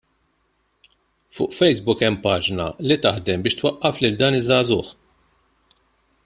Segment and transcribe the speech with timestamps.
[1.39, 4.89] Fuq Facebook hemm paġna li taħdem biex twaqqaf lil dan iż-żagħżugħ.